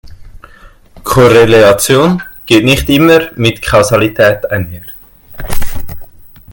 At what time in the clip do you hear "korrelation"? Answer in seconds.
1.03-2.23